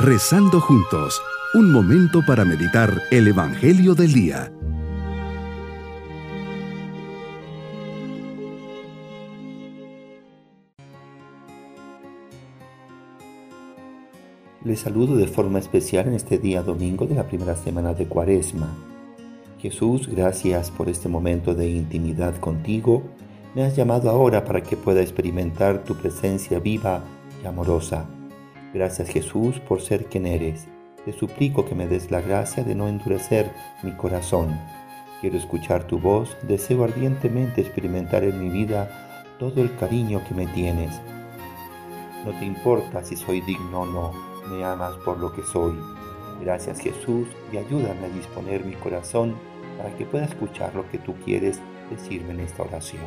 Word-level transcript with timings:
Rezando 0.00 0.60
juntos, 0.60 1.20
un 1.54 1.72
momento 1.72 2.24
para 2.24 2.44
meditar 2.44 3.02
el 3.10 3.26
Evangelio 3.26 3.96
del 3.96 4.12
Día. 4.12 4.52
Les 14.62 14.78
saludo 14.78 15.16
de 15.16 15.26
forma 15.26 15.58
especial 15.58 16.06
en 16.06 16.14
este 16.14 16.38
día 16.38 16.62
domingo 16.62 17.04
de 17.04 17.16
la 17.16 17.26
primera 17.26 17.56
semana 17.56 17.92
de 17.92 18.06
Cuaresma. 18.06 18.72
Jesús, 19.58 20.06
gracias 20.06 20.70
por 20.70 20.88
este 20.88 21.08
momento 21.08 21.56
de 21.56 21.70
intimidad 21.70 22.36
contigo. 22.36 23.02
Me 23.56 23.64
has 23.64 23.74
llamado 23.74 24.10
ahora 24.10 24.44
para 24.44 24.62
que 24.62 24.76
pueda 24.76 25.00
experimentar 25.00 25.82
tu 25.82 25.96
presencia 25.96 26.60
viva 26.60 27.02
y 27.42 27.48
amorosa. 27.48 28.08
Gracias 28.74 29.08
Jesús 29.08 29.60
por 29.60 29.80
ser 29.80 30.06
quien 30.06 30.26
eres. 30.26 30.68
Te 31.04 31.12
suplico 31.12 31.64
que 31.64 31.74
me 31.74 31.86
des 31.86 32.10
la 32.10 32.20
gracia 32.20 32.64
de 32.64 32.74
no 32.74 32.86
endurecer 32.86 33.50
mi 33.82 33.92
corazón. 33.92 34.60
Quiero 35.20 35.38
escuchar 35.38 35.86
tu 35.86 35.98
voz, 35.98 36.36
deseo 36.42 36.84
ardientemente 36.84 37.62
experimentar 37.62 38.24
en 38.24 38.42
mi 38.42 38.50
vida 38.50 39.36
todo 39.38 39.62
el 39.62 39.74
cariño 39.76 40.22
que 40.28 40.34
me 40.34 40.46
tienes. 40.48 41.00
No 42.26 42.32
te 42.38 42.44
importa 42.44 43.02
si 43.02 43.16
soy 43.16 43.40
digno 43.40 43.80
o 43.80 43.86
no 43.86 44.12
me 44.50 44.64
amas 44.64 44.96
por 44.96 45.18
lo 45.18 45.32
que 45.32 45.42
soy. 45.42 45.74
Gracias 46.40 46.80
Jesús 46.80 47.26
y 47.52 47.56
ayúdame 47.56 48.06
a 48.06 48.10
disponer 48.10 48.64
mi 48.64 48.74
corazón 48.74 49.34
para 49.78 49.96
que 49.96 50.04
pueda 50.04 50.26
escuchar 50.26 50.74
lo 50.74 50.88
que 50.90 50.98
tú 50.98 51.14
quieres 51.24 51.60
decirme 51.90 52.34
en 52.34 52.40
esta 52.40 52.64
oración. 52.64 53.02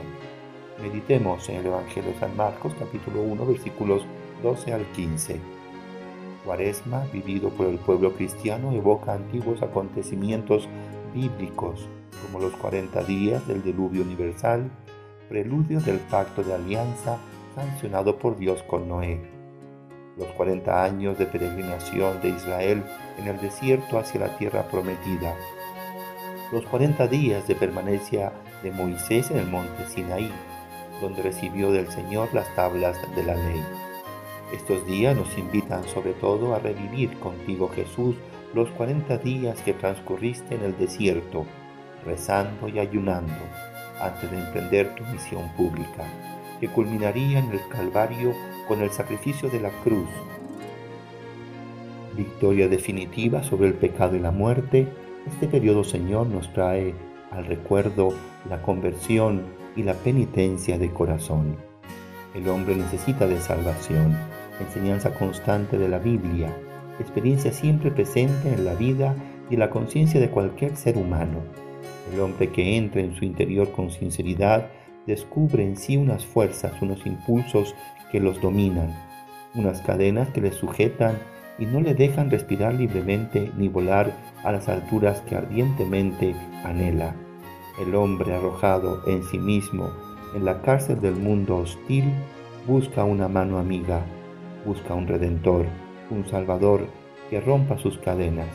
Meditemos 0.81 1.47
en 1.49 1.57
el 1.57 1.67
Evangelio 1.67 2.11
de 2.11 2.19
San 2.19 2.35
Marcos 2.35 2.73
capítulo 2.79 3.21
1 3.21 3.45
versículos 3.45 4.03
12 4.41 4.73
al 4.73 4.85
15. 4.91 5.39
Cuaresma, 6.45 7.05
vivido 7.13 7.49
por 7.49 7.67
el 7.67 7.77
pueblo 7.77 8.13
cristiano, 8.13 8.71
evoca 8.71 9.13
antiguos 9.13 9.61
acontecimientos 9.61 10.67
bíblicos, 11.13 11.87
como 12.25 12.39
los 12.39 12.53
40 12.53 13.03
días 13.03 13.47
del 13.47 13.63
diluvio 13.63 14.01
universal, 14.01 14.69
preludio 15.29 15.79
del 15.79 15.99
pacto 15.99 16.43
de 16.43 16.53
alianza 16.53 17.17
sancionado 17.55 18.17
por 18.17 18.37
Dios 18.37 18.63
con 18.63 18.87
Noé 18.87 19.41
los 20.17 20.27
40 20.33 20.83
años 20.83 21.17
de 21.17 21.25
peregrinación 21.25 22.21
de 22.21 22.29
Israel 22.29 22.83
en 23.17 23.27
el 23.27 23.39
desierto 23.39 23.97
hacia 23.97 24.19
la 24.19 24.37
tierra 24.37 24.67
prometida, 24.67 25.35
los 26.51 26.65
40 26.65 27.07
días 27.07 27.47
de 27.47 27.55
permanencia 27.55 28.31
de 28.61 28.71
Moisés 28.71 29.31
en 29.31 29.37
el 29.37 29.47
monte 29.47 29.85
Sinaí, 29.87 30.31
donde 31.01 31.23
recibió 31.23 31.71
del 31.71 31.89
Señor 31.91 32.29
las 32.33 32.53
tablas 32.55 32.97
de 33.15 33.23
la 33.23 33.35
ley. 33.35 33.63
Estos 34.51 34.85
días 34.85 35.15
nos 35.15 35.37
invitan 35.37 35.87
sobre 35.87 36.13
todo 36.13 36.53
a 36.53 36.59
revivir 36.59 37.17
contigo 37.19 37.69
Jesús 37.69 38.15
los 38.53 38.69
40 38.71 39.17
días 39.19 39.61
que 39.61 39.73
transcurriste 39.73 40.55
en 40.55 40.63
el 40.63 40.77
desierto, 40.77 41.45
rezando 42.05 42.67
y 42.67 42.79
ayunando, 42.79 43.33
antes 44.01 44.29
de 44.29 44.39
emprender 44.39 44.93
tu 44.95 45.05
misión 45.05 45.49
pública, 45.55 46.05
que 46.59 46.67
culminaría 46.67 47.39
en 47.39 47.49
el 47.51 47.61
Calvario 47.69 48.33
con 48.67 48.81
el 48.81 48.91
sacrificio 48.91 49.49
de 49.49 49.61
la 49.61 49.69
cruz. 49.83 50.09
Victoria 52.17 52.67
definitiva 52.67 53.43
sobre 53.43 53.67
el 53.67 53.75
pecado 53.75 54.17
y 54.17 54.19
la 54.19 54.31
muerte, 54.31 54.85
este 55.27 55.47
periodo 55.47 55.85
Señor 55.85 56.27
nos 56.27 56.51
trae 56.51 56.93
al 57.31 57.45
recuerdo 57.45 58.09
la 58.49 58.61
conversión 58.61 59.45
y 59.77 59.83
la 59.83 59.93
penitencia 59.93 60.77
de 60.77 60.91
corazón. 60.91 61.55
El 62.35 62.49
hombre 62.49 62.75
necesita 62.75 63.27
de 63.27 63.39
salvación, 63.39 64.17
enseñanza 64.61 65.13
constante 65.13 65.77
de 65.77 65.89
la 65.89 65.99
Biblia, 65.99 66.55
experiencia 66.99 67.51
siempre 67.51 67.91
presente 67.91 68.53
en 68.53 68.65
la 68.65 68.73
vida 68.75 69.15
y 69.49 69.57
la 69.57 69.69
conciencia 69.69 70.19
de 70.19 70.29
cualquier 70.29 70.75
ser 70.77 70.97
humano. 70.97 71.39
El 72.13 72.19
hombre 72.19 72.49
que 72.49 72.77
entra 72.77 73.01
en 73.01 73.15
su 73.15 73.25
interior 73.25 73.71
con 73.71 73.91
sinceridad 73.91 74.69
descubre 75.07 75.63
en 75.63 75.77
sí 75.77 75.97
unas 75.97 76.25
fuerzas, 76.25 76.73
unos 76.81 77.05
impulsos 77.05 77.75
que 78.11 78.19
los 78.19 78.41
dominan, 78.41 78.95
unas 79.55 79.81
cadenas 79.81 80.29
que 80.29 80.41
le 80.41 80.51
sujetan 80.51 81.17
y 81.59 81.65
no 81.65 81.81
le 81.81 81.93
dejan 81.93 82.29
respirar 82.31 82.73
libremente 82.73 83.51
ni 83.57 83.67
volar 83.67 84.13
a 84.43 84.51
las 84.51 84.69
alturas 84.69 85.21
que 85.21 85.35
ardientemente 85.35 86.35
anhela. 86.63 87.15
El 87.79 87.95
hombre 87.95 88.33
arrojado 88.33 89.03
en 89.07 89.23
sí 89.23 89.37
mismo 89.37 89.89
en 90.35 90.45
la 90.45 90.61
cárcel 90.61 91.01
del 91.01 91.15
mundo 91.15 91.57
hostil 91.57 92.05
busca 92.67 93.03
una 93.03 93.27
mano 93.27 93.57
amiga, 93.57 94.05
busca 94.65 94.93
un 94.93 95.07
redentor, 95.07 95.65
un 96.09 96.27
salvador 96.27 96.87
que 97.29 97.39
rompa 97.39 97.77
sus 97.77 97.97
cadenas, 97.97 98.47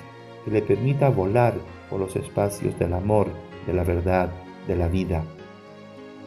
que 0.45 0.51
le 0.51 0.63
permita 0.63 1.09
volar 1.09 1.55
por 1.91 2.01
los 2.01 2.17
espacios 2.17 2.79
del 2.79 2.93
amor, 2.93 3.29
de 3.67 3.73
la 3.73 3.85
verdad, 3.85 4.31
de 4.67 4.77
la 4.77 4.89
vida. 4.89 5.25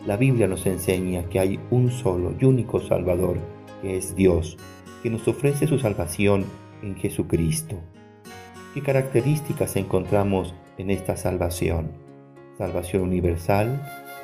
La 0.05 0.17
Biblia 0.17 0.47
nos 0.47 0.65
enseña 0.65 1.23
que 1.29 1.39
hay 1.39 1.59
un 1.69 1.91
solo 1.91 2.33
y 2.39 2.45
único 2.45 2.79
Salvador, 2.79 3.37
que 3.81 3.97
es 3.97 4.15
Dios, 4.15 4.57
que 5.03 5.09
nos 5.09 5.27
ofrece 5.27 5.67
su 5.67 5.79
salvación 5.79 6.45
en 6.81 6.95
Jesucristo. 6.95 7.75
¿Qué 8.73 8.81
características 8.81 9.75
encontramos 9.75 10.53
en 10.77 10.89
esta 10.89 11.17
salvación? 11.17 11.91
Salvación 12.57 13.03
universal, 13.03 13.81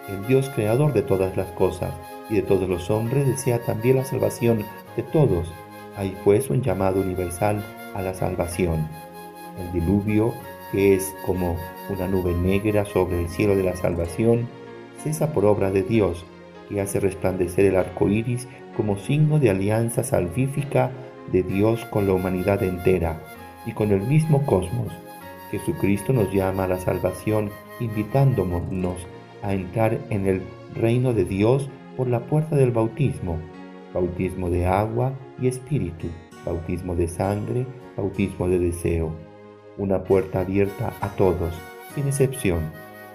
el 0.10 0.26
Dios 0.28 0.50
creador 0.50 0.94
de 0.94 1.02
todas 1.02 1.36
las 1.36 1.48
cosas 1.52 1.94
y 2.30 2.36
de 2.36 2.42
todos 2.42 2.68
los 2.68 2.90
hombres 2.90 3.28
desea 3.28 3.60
también 3.60 3.98
la 3.98 4.06
salvación 4.06 4.64
de 4.96 5.04
todos. 5.04 5.52
Hay 5.98 6.16
pues 6.24 6.50
un 6.50 6.62
llamado 6.62 7.02
universal 7.02 7.64
a 7.94 8.02
la 8.02 8.14
salvación. 8.14 8.88
El 9.60 9.72
diluvio, 9.72 10.34
que 10.72 10.96
es 10.96 11.14
como 11.26 11.58
una 11.90 12.08
nube 12.08 12.34
negra 12.34 12.86
sobre 12.86 13.22
el 13.22 13.30
cielo 13.30 13.56
de 13.56 13.64
la 13.64 13.76
salvación, 13.76 14.48
cesa 15.02 15.32
por 15.32 15.46
obra 15.46 15.72
de 15.72 15.84
Dios, 15.84 16.26
que 16.68 16.82
hace 16.82 17.00
resplandecer 17.00 17.66
el 17.66 17.76
arco 17.76 18.10
iris 18.10 18.48
como 18.76 18.98
signo 18.98 19.40
de 19.40 19.50
alianza 19.50 20.04
salvífica 20.04 20.92
de 21.32 21.44
Dios 21.44 21.86
con 21.86 22.08
la 22.08 22.14
humanidad 22.14 22.64
entera 22.64 23.22
y 23.66 23.72
con 23.72 23.92
el 23.92 24.02
mismo 24.02 24.46
cosmos. 24.46 24.92
Jesucristo 25.52 26.12
nos 26.12 26.34
llama 26.34 26.66
a 26.66 26.68
la 26.68 26.80
salvación 26.80 27.52
invitándonos 27.80 28.98
a 29.44 29.54
entrar 29.54 30.00
en 30.10 30.28
el 30.28 30.42
reino 30.76 31.14
de 31.14 31.26
Dios 31.26 31.70
por 31.98 32.08
la 32.08 32.22
puerta 32.28 32.56
del 32.56 32.72
bautismo, 32.72 33.38
bautismo 33.94 34.50
de 34.50 34.66
agua 34.66 35.14
y 35.40 35.48
espíritu, 35.48 36.08
bautismo 36.46 36.96
de 36.96 37.08
sangre, 37.08 37.66
bautismo 37.96 38.48
de 38.48 38.60
deseo, 38.60 39.12
una 39.78 40.04
puerta 40.04 40.42
abierta 40.42 40.94
a 41.02 41.10
todos, 41.16 41.54
sin 41.94 42.08
excepción 42.08 42.62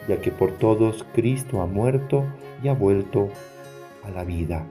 ya 0.08 0.20
que 0.20 0.30
por 0.30 0.52
todos 0.58 1.06
Cristo 1.12 1.60
ha 1.62 1.66
muerto 1.66 2.24
y 2.62 2.68
ha 2.68 2.74
vuelto 2.74 3.28
a 4.04 4.10
la 4.10 4.24
vida. 4.24 4.66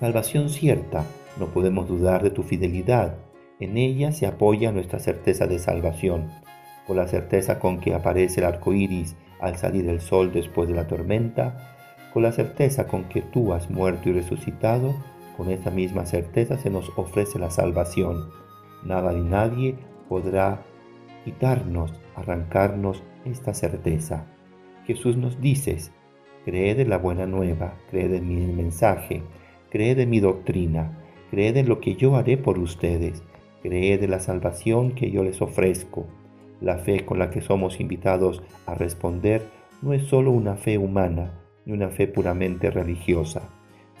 Salvación 0.00 0.48
cierta, 0.48 1.04
no 1.38 1.46
podemos 1.46 1.88
dudar 1.88 2.22
de 2.22 2.30
tu 2.30 2.42
fidelidad. 2.42 3.16
En 3.60 3.76
ella 3.76 4.12
se 4.12 4.26
apoya 4.26 4.72
nuestra 4.72 4.98
certeza 4.98 5.46
de 5.46 5.58
salvación, 5.58 6.30
con 6.86 6.96
la 6.96 7.08
certeza 7.08 7.58
con 7.58 7.80
que 7.80 7.94
aparece 7.94 8.40
el 8.40 8.46
arco 8.46 8.72
iris 8.72 9.16
al 9.40 9.56
salir 9.56 9.88
el 9.88 10.00
sol 10.00 10.32
después 10.32 10.68
de 10.68 10.74
la 10.74 10.86
tormenta, 10.86 11.77
con 12.18 12.24
la 12.24 12.32
certeza 12.32 12.88
con 12.88 13.04
que 13.04 13.22
tú 13.22 13.52
has 13.52 13.70
muerto 13.70 14.08
y 14.08 14.12
resucitado, 14.12 14.92
con 15.36 15.52
esa 15.52 15.70
misma 15.70 16.04
certeza 16.04 16.58
se 16.58 16.68
nos 16.68 16.90
ofrece 16.96 17.38
la 17.38 17.48
salvación. 17.48 18.30
Nada 18.82 19.12
ni 19.12 19.22
nadie 19.22 19.76
podrá 20.08 20.64
quitarnos, 21.24 21.94
arrancarnos 22.16 23.04
esta 23.24 23.54
certeza. 23.54 24.26
Jesús 24.84 25.16
nos 25.16 25.40
dice, 25.40 25.78
creed 26.44 26.80
en 26.80 26.90
la 26.90 26.98
buena 26.98 27.24
nueva, 27.24 27.74
creed 27.88 28.14
en 28.14 28.28
mi 28.28 28.52
mensaje, 28.52 29.22
creed 29.70 30.00
en 30.00 30.10
mi 30.10 30.18
doctrina, 30.18 30.98
creed 31.30 31.56
en 31.56 31.68
lo 31.68 31.78
que 31.78 31.94
yo 31.94 32.16
haré 32.16 32.36
por 32.36 32.58
ustedes, 32.58 33.22
creed 33.62 34.02
en 34.02 34.10
la 34.10 34.18
salvación 34.18 34.90
que 34.90 35.12
yo 35.12 35.22
les 35.22 35.40
ofrezco. 35.40 36.04
La 36.60 36.78
fe 36.78 37.06
con 37.06 37.20
la 37.20 37.30
que 37.30 37.42
somos 37.42 37.78
invitados 37.78 38.42
a 38.66 38.74
responder 38.74 39.46
no 39.82 39.92
es 39.92 40.02
solo 40.08 40.32
una 40.32 40.56
fe 40.56 40.78
humana, 40.78 41.30
ni 41.68 41.74
una 41.74 41.90
fe 41.90 42.08
puramente 42.08 42.72
religiosa, 42.72 43.48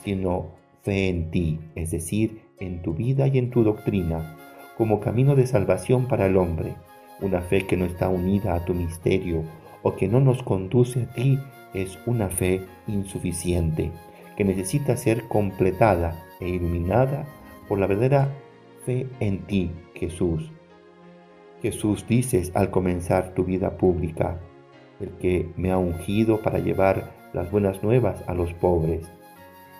sino 0.02 0.56
fe 0.82 1.08
en 1.08 1.30
ti, 1.30 1.60
es 1.76 1.92
decir, 1.92 2.40
en 2.58 2.82
tu 2.82 2.94
vida 2.94 3.28
y 3.28 3.38
en 3.38 3.50
tu 3.50 3.62
doctrina, 3.62 4.36
como 4.76 4.98
camino 4.98 5.36
de 5.36 5.46
salvación 5.46 6.08
para 6.08 6.26
el 6.26 6.36
hombre 6.36 6.74
una 7.20 7.40
fe 7.40 7.66
que 7.66 7.76
no 7.76 7.84
está 7.84 8.08
unida 8.08 8.54
a 8.54 8.64
tu 8.64 8.74
misterio 8.74 9.42
o 9.82 9.96
que 9.96 10.08
no 10.08 10.20
nos 10.20 10.42
conduce 10.42 11.02
a 11.02 11.14
ti 11.14 11.38
es 11.74 11.98
una 12.06 12.28
fe 12.28 12.62
insuficiente, 12.86 13.90
que 14.36 14.44
necesita 14.44 14.96
ser 14.96 15.24
completada 15.28 16.24
e 16.40 16.48
iluminada 16.48 17.26
por 17.68 17.78
la 17.78 17.86
verdadera 17.86 18.32
fe 18.86 19.06
en 19.20 19.40
ti, 19.46 19.70
Jesús. 19.94 20.50
Jesús 21.60 22.06
dices 22.08 22.52
al 22.54 22.70
comenzar 22.70 23.34
tu 23.34 23.44
vida 23.44 23.76
pública, 23.76 24.40
el 25.00 25.10
que 25.18 25.48
me 25.56 25.70
ha 25.70 25.78
ungido 25.78 26.40
para 26.40 26.58
llevar 26.58 27.17
las 27.32 27.50
buenas 27.50 27.82
nuevas 27.82 28.22
a 28.26 28.34
los 28.34 28.52
pobres. 28.54 29.10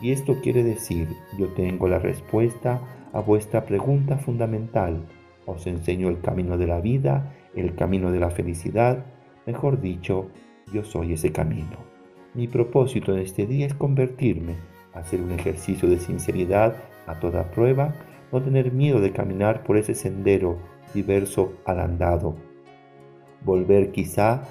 Y 0.00 0.12
esto 0.12 0.40
quiere 0.40 0.62
decir, 0.62 1.08
yo 1.38 1.48
tengo 1.48 1.88
la 1.88 1.98
respuesta 1.98 2.80
a 3.12 3.20
vuestra 3.20 3.64
pregunta 3.64 4.18
fundamental. 4.18 5.06
Os 5.46 5.66
enseño 5.66 6.08
el 6.08 6.20
camino 6.20 6.56
de 6.56 6.66
la 6.66 6.80
vida, 6.80 7.34
el 7.54 7.74
camino 7.74 8.12
de 8.12 8.20
la 8.20 8.30
felicidad. 8.30 9.04
Mejor 9.46 9.80
dicho, 9.80 10.28
yo 10.72 10.84
soy 10.84 11.14
ese 11.14 11.32
camino. 11.32 11.78
Mi 12.34 12.46
propósito 12.46 13.12
en 13.12 13.20
este 13.20 13.46
día 13.46 13.66
es 13.66 13.74
convertirme, 13.74 14.54
hacer 14.94 15.20
un 15.20 15.32
ejercicio 15.32 15.88
de 15.88 15.98
sinceridad 15.98 16.76
a 17.06 17.18
toda 17.18 17.50
prueba, 17.50 17.94
no 18.30 18.42
tener 18.42 18.72
miedo 18.72 19.00
de 19.00 19.12
caminar 19.12 19.64
por 19.64 19.78
ese 19.78 19.94
sendero 19.94 20.58
diverso 20.94 21.54
al 21.64 21.80
andado. 21.80 22.36
Volver 23.42 23.90
quizá 23.92 24.42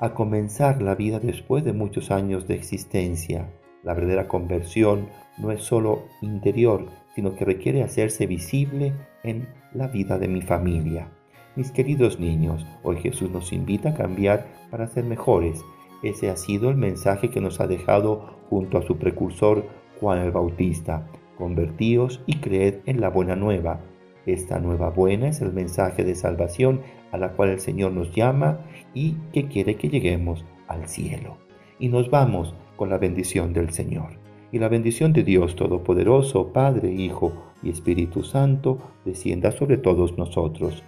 a 0.00 0.14
comenzar 0.14 0.82
la 0.82 0.94
vida 0.96 1.20
después 1.20 1.64
de 1.64 1.72
muchos 1.72 2.10
años 2.10 2.48
de 2.48 2.54
existencia 2.54 3.48
la 3.82 3.94
verdadera 3.94 4.28
conversión 4.28 5.08
no 5.38 5.50
es 5.52 5.62
solo 5.62 6.04
interior, 6.20 6.86
sino 7.14 7.34
que 7.34 7.44
requiere 7.44 7.82
hacerse 7.82 8.26
visible 8.26 8.92
en 9.22 9.48
la 9.72 9.88
vida 9.88 10.18
de 10.18 10.28
mi 10.28 10.42
familia. 10.42 11.08
Mis 11.56 11.72
queridos 11.72 12.20
niños, 12.20 12.66
hoy 12.82 12.98
Jesús 12.98 13.30
nos 13.30 13.52
invita 13.52 13.90
a 13.90 13.94
cambiar 13.94 14.46
para 14.70 14.86
ser 14.86 15.04
mejores. 15.04 15.64
Ese 16.02 16.30
ha 16.30 16.36
sido 16.36 16.70
el 16.70 16.76
mensaje 16.76 17.30
que 17.30 17.40
nos 17.40 17.60
ha 17.60 17.66
dejado 17.66 18.38
junto 18.48 18.78
a 18.78 18.82
su 18.82 18.98
precursor 18.98 19.64
Juan 19.98 20.18
el 20.18 20.30
Bautista. 20.30 21.06
Convertíos 21.36 22.22
y 22.26 22.36
creed 22.36 22.80
en 22.84 23.00
la 23.00 23.08
buena 23.08 23.34
nueva. 23.34 23.80
Esta 24.26 24.60
nueva 24.60 24.90
buena 24.90 25.28
es 25.28 25.40
el 25.40 25.52
mensaje 25.52 26.04
de 26.04 26.14
salvación 26.14 26.82
a 27.12 27.16
la 27.16 27.32
cual 27.32 27.48
el 27.48 27.60
Señor 27.60 27.92
nos 27.92 28.14
llama 28.14 28.60
y 28.94 29.16
que 29.32 29.48
quiere 29.48 29.76
que 29.76 29.88
lleguemos 29.88 30.44
al 30.68 30.88
cielo. 30.88 31.38
Y 31.78 31.88
nos 31.88 32.10
vamos 32.10 32.54
con 32.76 32.90
la 32.90 32.98
bendición 32.98 33.52
del 33.52 33.70
Señor. 33.70 34.18
Y 34.52 34.58
la 34.58 34.68
bendición 34.68 35.12
de 35.12 35.22
Dios 35.22 35.54
Todopoderoso, 35.54 36.52
Padre, 36.52 36.92
Hijo 36.92 37.32
y 37.62 37.70
Espíritu 37.70 38.22
Santo, 38.22 38.78
descienda 39.04 39.52
sobre 39.52 39.76
todos 39.76 40.18
nosotros. 40.18 40.82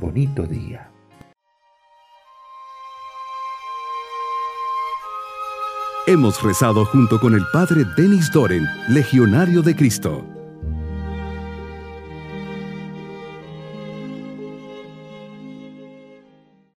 Bonito 0.00 0.46
día. 0.46 0.90
Hemos 6.06 6.42
rezado 6.42 6.86
junto 6.86 7.20
con 7.20 7.34
el 7.34 7.42
Padre 7.52 7.84
Denis 7.96 8.30
Doren, 8.32 8.64
Legionario 8.88 9.60
de 9.60 9.76
Cristo. 9.76 10.24